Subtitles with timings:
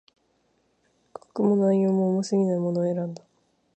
[1.13, 3.23] 価格も、内容も、重過ぎないものを選んだ